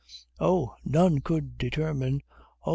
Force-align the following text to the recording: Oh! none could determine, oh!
Oh! 0.39 0.73
none 0.83 1.19
could 1.21 1.59
determine, 1.59 2.23
oh! 2.65 2.69